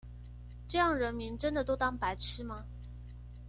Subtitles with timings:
[0.67, 2.65] 這樣人民真的都當白痴嗎？